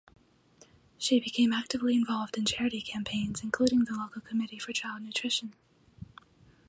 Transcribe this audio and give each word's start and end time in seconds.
She 0.97 1.19
became 1.19 1.53
actively 1.53 1.93
involved 1.93 2.35
in 2.35 2.45
charity 2.45 2.81
campaigns 2.81 3.43
including 3.43 3.85
the 3.85 3.93
local 3.93 4.21
Committee 4.23 4.57
for 4.57 4.73
Child 4.73 5.03
Nutrition. 5.03 5.53